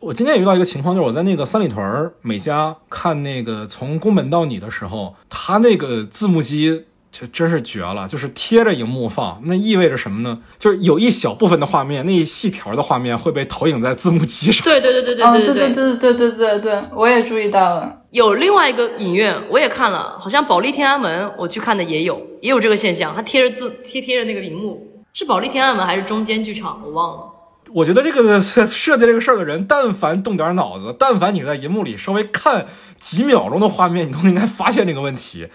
[0.00, 6.84] 我今天也遇到一个情况，就是我在那个三里屯美嘉看那个从宫本到你的时候，他那个字幕机。
[7.12, 10.40] 就真是绝了，就是贴着荧幕放，那意味着什么呢？
[10.58, 14.64] 就是有一小部分的画面，那一细条的画面会被投影在字幕机上。
[14.64, 18.00] 对对对对对对对对对对对对对，我也注意到了。
[18.10, 26.80] 有另外一个影院，我也看了，好像保利天安门，我去看的也有，也有这个现象，它贴着字贴贴着那个荧幕，是保利天安门还是中间剧场？
[26.82, 27.18] 我忘了。
[27.74, 32.66] 我觉得这个设计这个事儿的人，但凡动点脑子，但凡你在荧幕里稍微看
[32.98, 35.48] 几秒钟的画面，你都应该发现这个问题。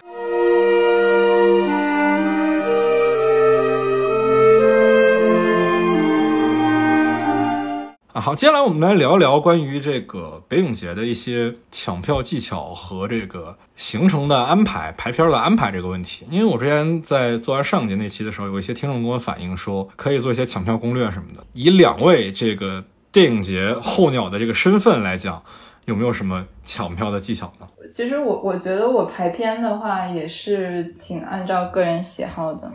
[8.20, 16.26] 好，接下来我们来聊一聊关于这个北影节的一些抢票技巧和这个行程的安排、排片的安排这个问题。
[16.28, 21.44] 因为我之前在做完上一节那期的时候，有一些听众跟我反映说，可以做一些抢票攻略什么的。
[21.52, 25.40] 以两位这个电影节候鸟的这个身份来讲，
[25.84, 27.68] 有没有什么抢票的技巧呢？
[27.92, 32.70] 其实我我觉得我排片的话也是挺按照个人喜好的，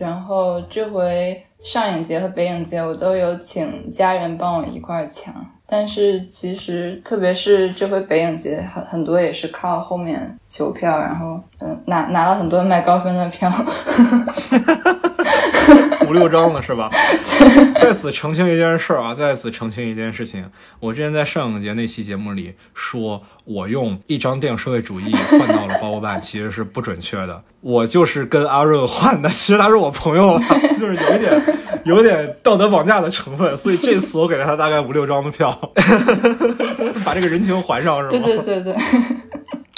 [0.00, 1.46] 然后这回。
[1.62, 5.34] 上影节和北影节，我都有请家人帮我一块儿抢，
[5.66, 13.52] 但是其实特别是这回北影节，很很多也是靠后面求票，然后嗯拿拿了很多卖高分的票。
[16.10, 16.90] 五六张了是吧？
[17.80, 20.44] 在此澄清一件事啊，在此澄清一件事情。
[20.80, 27.42] 我之前在上影节那期节目里说，我用一张电影社会主义换到了包包办， 其实是不准确的。
[27.60, 30.42] 我就是跟阿润换的，其实他是我朋友了，
[30.80, 31.42] 就是有一点
[31.84, 33.56] 有点道德绑架的成分。
[33.56, 35.56] 所以这次我给了他大概五六张的票，
[37.04, 38.10] 把这个人情还上是吗？
[38.10, 38.74] 对对对对。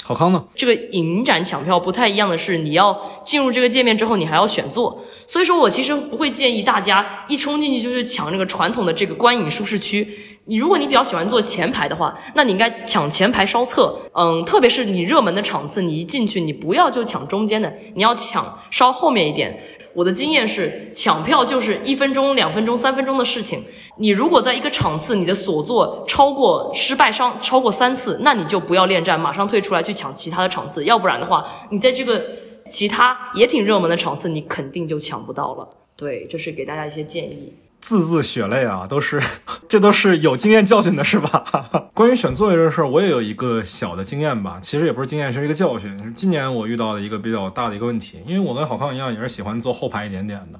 [0.05, 0.43] 好康呢？
[0.53, 5.01] 这个影展抢票不太一样的是，你要进入这个界面之后，你还要选座。
[5.25, 10.05] 所以说我其实不会建议大家一冲进去就去抢这个传统的这个观影舒适区。
[10.45, 13.97] 你如果你比较喜欢坐前排的话，那你应该抢前排稍侧。
[14.13, 19.72] 嗯，特别是你热门的场次，你一进去你不要就抢中间的，你要抢稍后面一点。
[19.93, 23.63] 我的经验是，抢票就是一分钟、两分钟、三分钟的事情。
[23.97, 30.83] 你如果在一个场次，你的所做超过失败伤超过三次，那你就不要恋战，马上退出来去抢其他的场次。
[30.85, 32.23] 要不然的话，你在这个
[32.67, 35.67] 其他也挺热门的场次，你肯定就抢不到了。
[35.95, 37.53] 对，这是给大家一些建议。
[37.83, 39.21] 字字血泪啊，都是，
[39.67, 41.43] 这都是有经验教训的，是吧？
[41.93, 44.57] 关于选座位这事儿，我也有一个小的经验吧。
[44.61, 46.13] 其实也不是经验，是一个教训。
[46.15, 50.59] 今年我遇到的一个比较大的一个问题，因为我跟郝康一样，也是喜欢坐后排一点点的，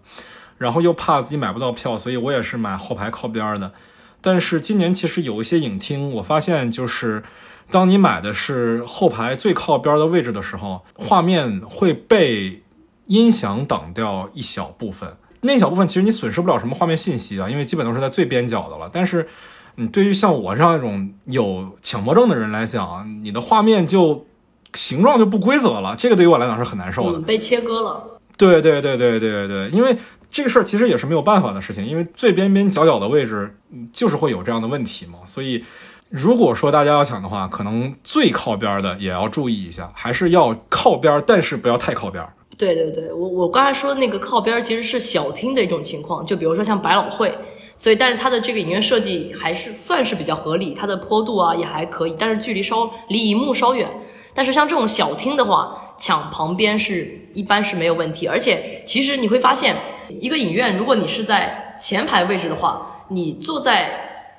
[0.57, 3.71] 然后又怕自己买不到票，所以我也是买后排靠边的。
[4.19, 7.23] 但是今年其实有一些影厅，我发现就是，
[7.71, 12.63] 当你买的是后排最靠边的位置的时候，画面会被
[13.05, 15.15] 音响挡掉一小部分。
[15.43, 18.89] 那小部分其实你损失不了什么画面信息啊，因为基本都是在最边角的了。
[18.91, 19.27] 但是，
[19.75, 24.25] 你对于像我这样一种有强迫症的人来讲，你的画面就
[24.73, 27.19] 形状就不规则了，这个对于我来讲是很难受的。
[27.19, 28.19] 被切割了。
[28.35, 29.95] 对对对对对对，因为
[30.31, 33.55] 这个事儿其实也是没有办法的事情，因为最边边角角的位置
[33.91, 35.19] 就是会有这样的问题嘛。
[35.25, 35.63] 所以，
[36.09, 42.27] 如果说大家要抢的话，可能最靠边的也要注意一下，还是要靠边，但是不要太靠边。
[42.63, 47.33] 对对对，我我刚才说的那个靠边其实是小厅的一种情况，就比如说像百老汇，
[47.75, 53.89] 所以但是它的这个影院设计还是算是比较合理，它的坡度啊也还可以，但是距离稍离荧幕稍远。
[54.33, 59.75] 但是像这种小厅的话，抢旁边是一般是没有问题，而且其实你会发现，
[60.07, 63.91] 一个影院如果你是在前排位置的话，你坐在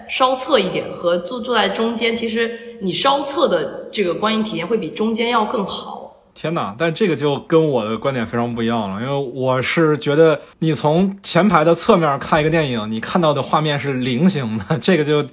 [0.09, 6.04] 稍侧一点和坐坐在中间，其实你稍侧的这个观影体验会比中间要更好。
[6.35, 6.75] 天哪！
[6.77, 15.25] 但这个就跟我的观点非常不一样了，因为我是觉得你从前排的侧面看一个电影，你看到的画面是菱形的， 这个就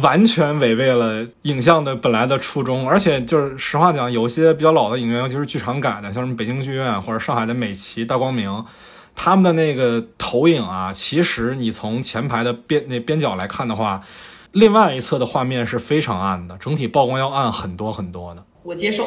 [0.00, 2.88] 完全违背了影像的本来的初衷。
[2.88, 8.64] 而且就是实话讲，有些比较老的影院，尤其是剧场改的，像什么北京剧院或者上海的美琪、大光明，
[9.14, 14.00] 他们的那个投影啊，其实你从前排的边那边角来看的话，
[14.50, 18.44] 另外一侧的画面是非常暗的，整体曝光要暗很多很多的。
[18.64, 19.06] 我接受，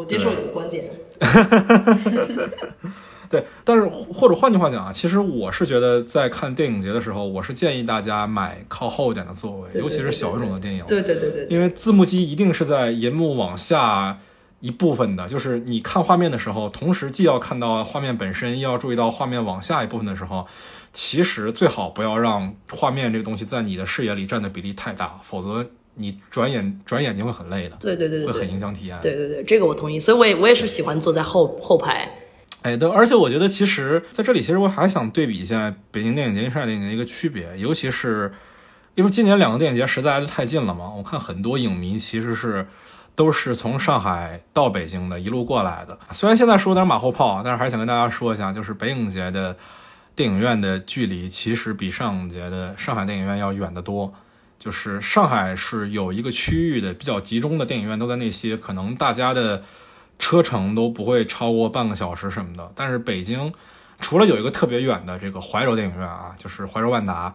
[0.00, 0.90] 我接受你的观点。
[3.28, 14.18] 对，但是或者换句话讲啊，其实我是觉得在看电影节的时候，我是建议大家买靠后一点的座位，对对尤其是小语种的电影，对对对对对，因为字幕机一定是在银幕往下
[14.60, 20.46] 一部分的，就是你看画面的时候，同时既要看到画面本身，又要注意到画面往下一部分的时候，
[20.94, 28.98] 其实最好不要让画面这个东西在你的视野里占的比例太大，否则你转眼转眼睛会很累的，对对对对会很影响体验。
[29.02, 29.98] 对对对，这个我同意。
[29.98, 32.08] 所以我也我也是喜欢坐在后后排。
[32.62, 38.32] 哎，对，而且我觉得其实在这里，其实我还想对比一下北京电影节跟上海电影节一个区别，尤其是
[38.94, 42.66] 因为今年两个电影节实在是太近了嘛，我看很多影迷其实是
[43.14, 45.98] 都是从上海到北京的，一路过来的。
[46.12, 49.56] 虽然现在说有点马后炮啊，但是还是想跟大家说一下，就是北影节的
[50.14, 54.12] 电影院的距离其实比上影节的上海电影院要远得多。
[54.60, 59.62] 就是上海是有一个区域的比较集中的电影院，都在那些可能大家的
[60.18, 62.70] 车程都不会超过半个小时什么的。
[62.76, 63.50] 但是北京
[64.00, 67.34] 除了有一个特别远的这个怀柔电影院啊，就是怀柔万达，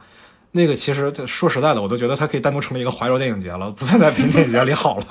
[0.52, 5.06] 那个其实说实在的，我都觉得它可以单独成立一个怀柔电影节了，不算在北京电影节里好了。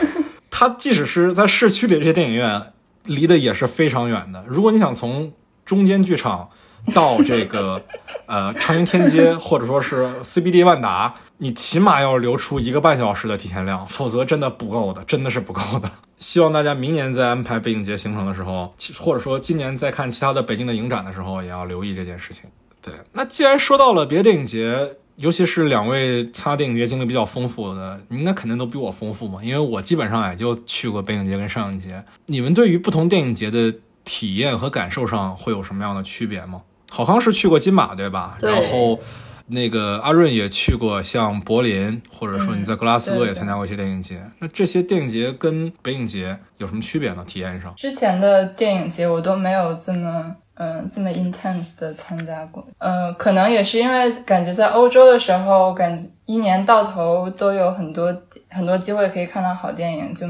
[0.50, 2.72] 它即使是在市区里这些电影院，
[3.04, 4.44] 离得也是非常远的。
[4.46, 5.32] 如果你想从
[5.64, 6.50] 中间剧场
[6.94, 7.82] 到这个
[8.26, 15.90] 呃长楹天街或者说是 CBD 万达，你起码要留出一个半小时的提前量，否则真的不够的，真的是不够的。
[16.18, 22.48] 希望大家明年在安排北影节行程的时候，或者说今年在看其他的北京的影展的时候，也要留意这件事情。
[22.80, 32.02] 对，那既然说到了别的电影节，尤其是两位参加电影节经历比较丰富的，你应该肯定都比我丰富嘛，因为我基本上也就去过北影节跟上影节。
[32.26, 36.62] 你们对于不同电影节的体验和感受上会有什么样的区别吗？
[36.90, 38.36] 好像是去过金马对吧？
[38.38, 38.98] 对然后
[39.46, 44.22] 那个阿润也去过像柏林，或者说你在格拉斯哥也参加过一些电影节。
[44.38, 47.24] 那这些电影节跟北影节有什么区别呢？
[47.26, 47.74] 体验上？
[47.76, 58.14] 之前的电影节我都没有这么嗯这么 intense 的参加过，呃，可能也是因为感觉在欧洲的时候，感觉一年到头都有很多
[58.48, 60.26] 很多机会可以看到好电影，就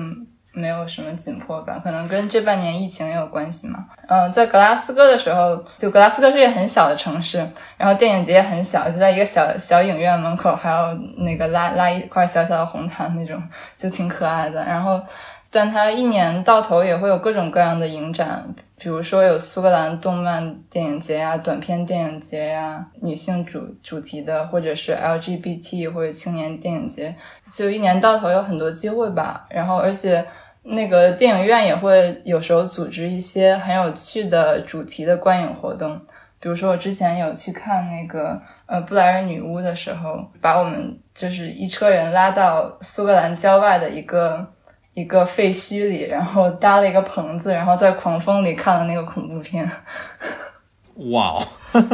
[0.54, 3.84] 没有什么紧迫感，可能跟这半年疫情也有关系嘛。
[4.08, 7.38] 嗯、在格拉斯哥的时候，就格拉斯哥是一个很小的城市，
[7.76, 13.42] 然后电影节也很小，就在一个小小影院门口，还有那个拉拉一块小小的红毯那种，
[13.74, 14.64] 就挺可爱的。
[14.64, 15.00] 然后，
[15.50, 18.44] 但它一年到头也会有各种各样的影展，
[18.76, 27.14] 比如说有苏格兰动漫电影节呀、短片电影节呀、女性主主题的，或者是 LGBT 或者青年电影节，
[27.52, 29.46] 就一年到头有很多机会吧。
[29.48, 30.24] 然后，而且
[30.64, 35.96] 那个电影院也会有时候组织一些很有趣的主题的观影活动，
[36.40, 44.46] 比如说我之前有去看那个呃布莱尔女巫的时候，把我们就是一车人拉到苏格兰郊外的一个
[44.94, 49.68] 一个废墟里，然后搭了一个棚子，然后在狂风里看了那个恐怖片。
[51.10, 51.42] 哇哦！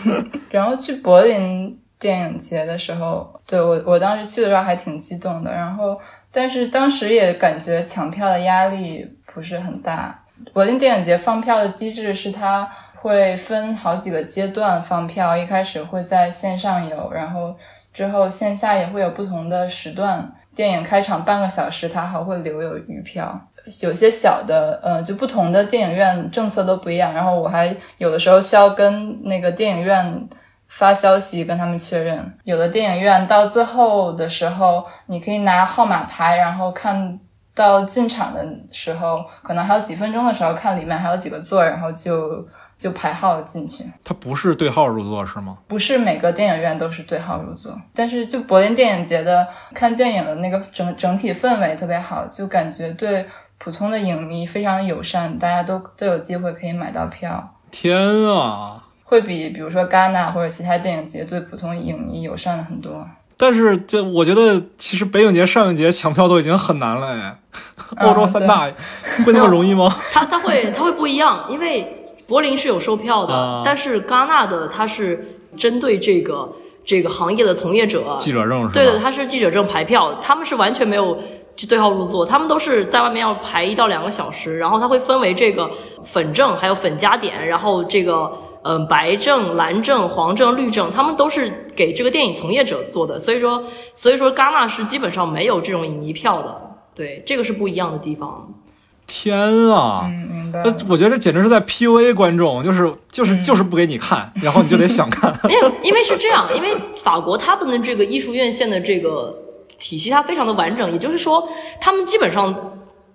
[0.50, 6.00] 然后去柏林电影节的时候，对我我当时去的时候还挺激动的，然后
[6.32, 10.24] 但是当时也感觉抢票的压力不是很大。
[10.52, 17.54] 柏林电影节放票的机制是它会分好几个阶段放票，一开始会在线上有，然后
[17.92, 20.32] 之后线下也会有不同的时段。
[20.54, 23.48] 电影开场半个小时，它还会留有余票。
[23.82, 27.14] 有些小的，呃，就不同的电影院政策都不一样。
[27.14, 30.28] 然后我还有的时候需要跟那个电影院
[30.70, 32.32] 发消息跟他们确认。
[32.44, 37.18] 有的电影院到最后的时候，你可以拿号码牌，然后看
[37.54, 42.46] 到进场的时候，可能还有几分钟的时候，看里面还有几个座，然后就
[42.76, 43.84] 就排号进去。
[44.04, 45.58] 它不是对号入座是吗？
[45.66, 53.26] 不是每个电影院都是对号入座，但是就柏林电影节的看电影的那个整整体氛围特别好，就感觉对
[53.58, 58.79] 普通的影迷非常友善，大家都都有机会可以买到票，天啊！
[59.10, 63.04] 会比比如说戛纳或者其他电影节对普通影迷友善很多。
[63.36, 67.36] 但是这我觉得，其实北影节、上影节抢票都已经很难了哎。
[68.06, 68.70] 欧洲三大
[69.26, 69.92] 会那么容易吗？
[70.12, 76.48] 它它会它会不一样，因为柏林是有售票的，啊但是戛纳的它是针对这个
[76.84, 78.72] 这个行业的从业者，记者证是吧？
[78.74, 81.18] 对对，他是记者证排票，他们是完全没有
[81.56, 85.68] 去对号入座，他们都是在外面要排一到两个小时，然后他会分为这个
[86.04, 88.30] 粉证，还有粉加点，然后这个
[88.62, 93.62] 嗯白证、蓝证、黄证、绿证，他们都是给这个电影从业者做的，所以说
[93.94, 96.60] 所以说戛纳是基本上没有这种影迷票的，
[96.94, 98.52] 对，这个是不一样的地方。
[99.06, 99.36] 天
[99.68, 100.02] 啊！
[100.04, 100.62] 嗯，明白。
[100.88, 105.36] 我觉得这简直是在 PUA 观众，就是就是就是不给你看，然后你就得想看。
[105.42, 109.36] 没有，因为是这样，因为法国他们的这个艺术院线的这个
[109.78, 111.48] 体系，它非常的完整，也就是说，
[111.80, 112.54] 他们基本上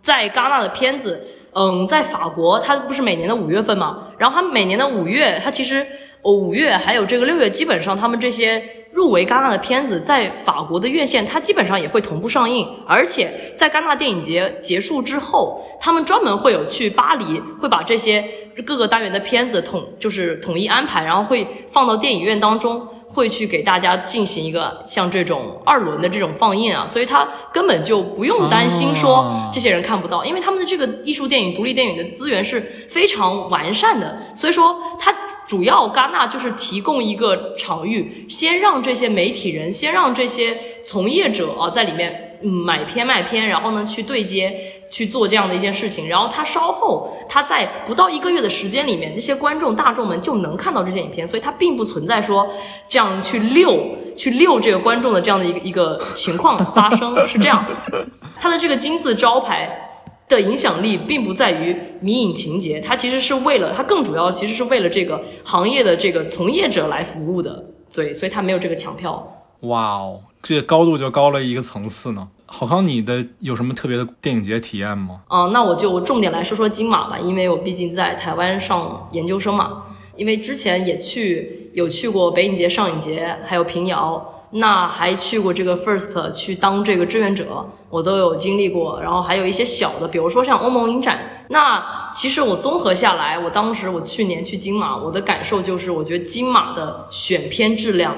[0.02, 1.26] 在戛纳的片子，
[1.58, 5.88] 嗯，在法国，它不是每年的五月份嘛，然后它每年的五月，它其实
[6.22, 18.22] 哦五月还有这个六月，基本上他们这些入围戛纳的片子，在法国的院线，它基本上也会同步上映，而且在戛纳电影节结束之后，他们专门会有去巴黎，会把这些
[18.66, 22.86] 各个单元的片子统就是统一安排，然后会放到电影院当中。
[23.16, 32.60] 会去给大家进行一个像这种二轮的这种放映啊，所以他根本就不用担心说哦这些人看不到，因为他们的这个艺术电影、独立电影的资源是
[32.90, 35.16] 非常完善的，所以说它
[35.48, 44.56] 主要戛纳就是提供一个场域，先让这些媒体人，先让这些从业者啊在里面嗯买片卖片，然后呢去对接
[44.90, 52.48] 去做这样的一件事情，然后他稍后他在不到一个月的时间里面，这些观众大众们就能看到这些影片，所以它并不存在说
[52.90, 53.78] 这样去溜
[54.16, 58.06] 去溜这个观众的这样的一个一个情况发生，是这样的。
[58.40, 59.82] 它的这个金字招牌。
[60.28, 67.64] 的影响力并不在于迷影情节，它其实是为了它更主要其实是为了这个行业的这个从业者来服务的，
[67.94, 69.24] 对，所以它没有这个抢票。
[69.62, 72.28] 哇哦，这高度就高了一个层次呢。
[72.46, 75.22] 郝康，你的有什么特别的电影节体验吗？
[75.28, 79.86] 嗯、那我就重点来说说金马吧，因为我毕竟在台湾上研究生嘛。
[80.16, 89.02] 因为之前也去有去过北影节、上影节，还有平遥，那还去过这个 First 去当这个志愿者，我都有经历过。
[89.02, 91.48] 然后还有一些小的，比如说像欧盟影展。
[91.50, 98.16] 那其实我综合下来，我当时我去年去金马，我的感受就是，我觉得金马的选片质量。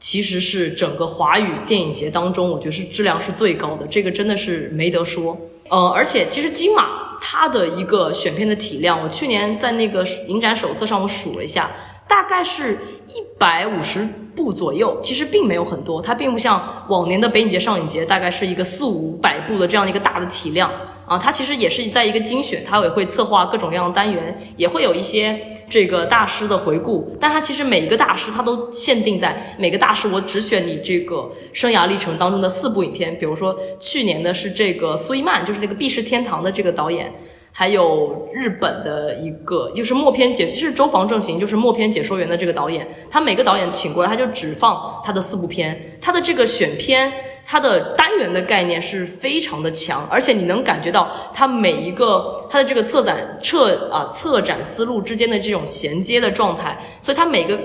[0.00, 5.38] 其实是整个华语电影节当中，我觉得是质量是最高的，这个真的是没得说。
[5.68, 11.70] 呃，而且其实金马它的一个选片的体量，我去年在那个影展手册上我数了一下，
[12.08, 12.78] 大概是
[13.08, 20.68] 一百五十部左右，其实并没有很多，它并不像往年的北影节、上影节，大概是一个四五百部的这样一个大的体量
[21.10, 21.18] 啊。
[21.18, 37.12] 它其实也是在一个精选，它也会策划各种各样的单元，也会有一些这个大师的回顾，但它其实每一个大师，它都限定在每个大师，我只选你这个生涯历程当中的四部影片，比如说去年的是这个苏伊曼，就是那个《避世天堂》的这个导演。
[37.52, 47.12] 还有日本的一个，就是默片解是周防正行，就是默片解说员的这个导演，他每个导演请过来，他就只放他的四部片，他的这个选片，
[47.44, 57.58] 他的单元的概念是非常的强，而且你能感觉到他每一个他的这个策展策啊策展思路之间的这种衔接的状态，所以他每个。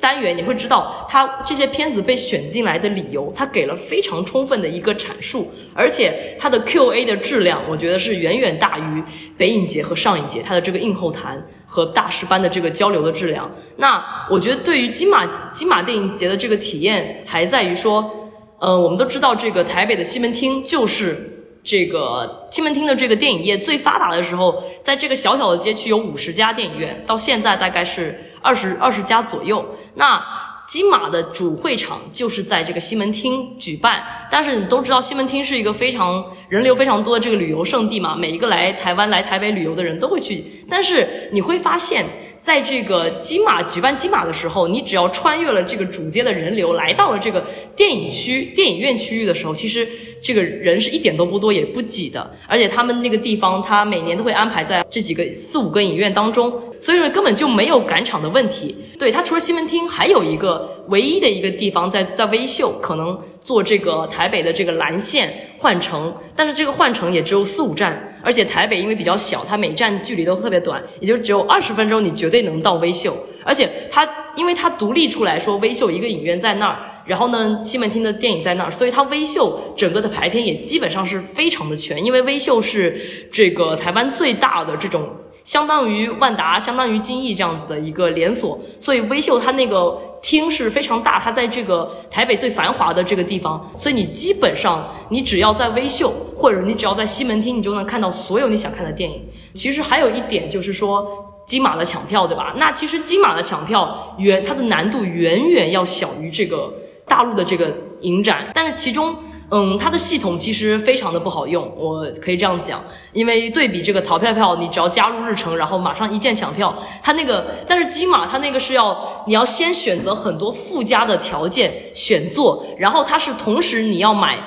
[0.00, 9.04] 单元你会知道，他这些片子被选进来的理由，他给了非常充分的一个阐述，而且他的 Q&A 的质量，我觉得是远远大于
[9.36, 13.50] 北影节和上影节它的这个映后谈和大师班的这个交流的质量。
[13.76, 21.36] 那我觉得对于金马金马电影节的这个体验，还在于说，呃，我们都知道这个台北的西门町就是。
[21.62, 29.64] 这个西门町的这个电影业最发达的时候，在这个小小的街区有五十家电影院，到现在大概是二十二十家左右。
[29.94, 30.22] 那
[30.66, 40.64] 金马的主会场就是在这个西门町举办，但是你都知道西门町是一个非常人流非常多的这个旅游胜地嘛，每一个来台湾来台北旅游的人都会去。
[40.68, 42.04] 但是你会发现，
[42.40, 47.44] 在这个金马举办金马的时候，你只要穿越了这个主街的人流，来到了这个
[47.76, 49.86] 电影区、电影院区域的时候，其实
[50.22, 52.30] 这个人是一点都不多，也不挤的。
[52.48, 58.74] 而且他们那个地方，他每年都会安排在这几个四五个影院当中，所以说根本就没有赶场的问题。
[58.98, 73.16] 对他除了西门町，还有一个唯一的一个地方在在微秀，可能做这个台北的这个蓝线换乘，但是这个换乘也只有四五站，而且台北因为比较小，它每站距离都特别短，也就只有二十分钟，你绝对能到微秀。
[73.42, 83.00] 而且它因为它独立出来说，微秀一个影院在那儿，然后呢西门町的电影在那儿，所以它微秀整个的排片也基本上是非常的全，因为微秀是
[83.32, 85.08] 这个台湾最大的这种。
[85.42, 99.22] 相当于万达、相当于金逸这样子的一个连锁，所以微秀它那个厅是非常大，它在这个台北最繁华的这个地方，所以你基本上你只要在微秀，或者你只要在西门厅，你就能看到所有你想看的电影。
[99.54, 101.26] 其实还有一点就是说。
[101.46, 102.54] 金马的抢票，对吧？
[102.58, 106.72] 那其实金马的抢票远它的难度远远要小于这个
[107.08, 109.16] 大陆的这个影展，但是其中。
[109.52, 112.82] 嗯，它的系统其实非常的不好用，我可以这样讲，
[113.12, 116.72] 因为对比这个淘票票，你只要加入日程，然后马上一键抢票，
[117.02, 124.38] 它那个，但是金马它那个是要你要先选择很多附加的条件选座，然后它是同时你要买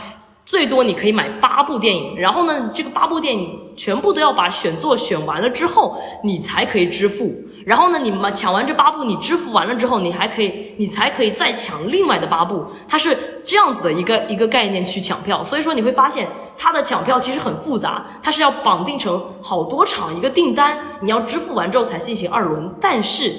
[0.45, 7.33] 最多你可以买八部电影，然后呢这个八部电影全部都要把选座选完了之后，你才可以支付。
[7.65, 12.65] 然后呢，你们抢完这八部，你支付完了之后，你还可以，你才可以再抢另外的八部。
[12.89, 22.69] 它是这样子的一个一个概念去抢票，所以说你会发现它的抢票其实很复杂，它是要绑定成好多场一个订单，你要支付完之后才进行二轮。
[22.81, 23.31] 但是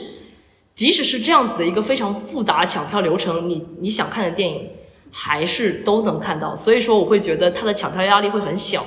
[0.75, 4.71] 即使是这样子的一个非常复杂抢票流程，你你想看的电影
[5.13, 6.57] 还是都能看到。
[6.57, 8.83] 所以说我会觉得它的抢票压力会很小。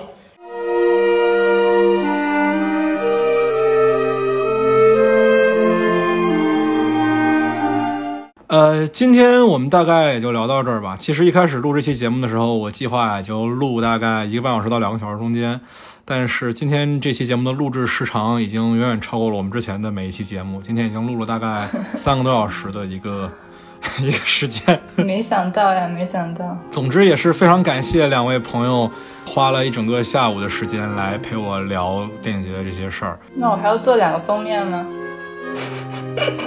[8.47, 10.95] 呃，今天我们大概也就聊到这儿吧。
[10.97, 15.59] 其实一开始录这期节目的时候，我计划就录大概一个半小时到两个小时中间。
[16.05, 20.61] 但是今天这期节目的录制时长已经远远超过了我们之前的每一期节目。
[20.61, 23.29] 今天已经录了大概三个多小时的一个
[23.99, 24.79] 一个时间。
[24.95, 26.57] 没想到呀，没想到。
[26.71, 28.89] 总之也是非常感谢两位朋友
[29.25, 33.19] 花了一整个下午的时间来陪我聊电影节的这些事儿。
[33.35, 34.87] 那我还要做两个封面吗？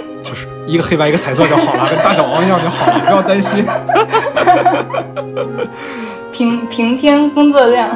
[0.23, 3.65] 就是一个黑白一个彩色就好了， 跟大小王一样就好了，不要担心。
[6.31, 7.89] 平平添工作量。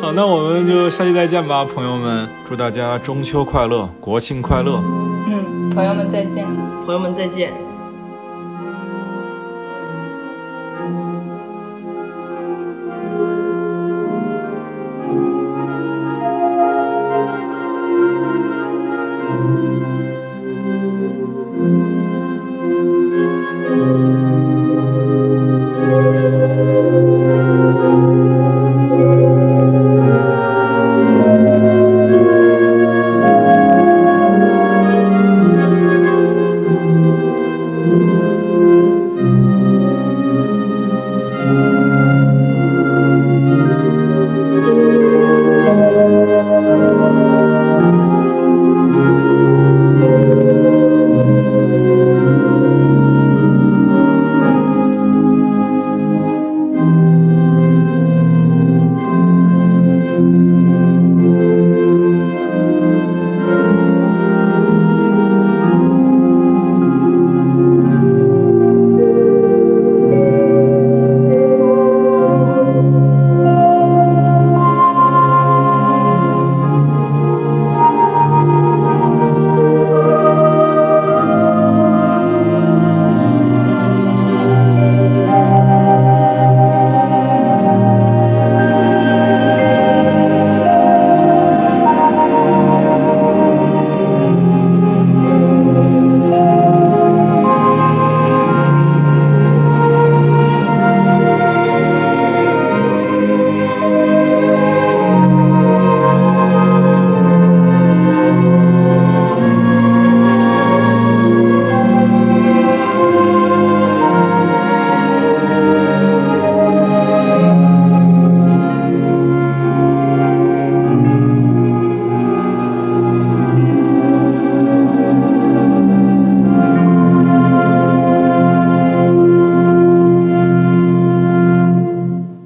[0.00, 2.28] 好，那我们就下期再见吧，朋友们！
[2.46, 4.80] 祝大家中秋快乐，国庆快乐。
[5.26, 6.46] 嗯，朋友们再见，
[6.86, 7.52] 朋友们再见。